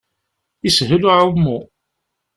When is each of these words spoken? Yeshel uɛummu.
Yeshel 0.63 0.91
uɛummu. 1.09 1.57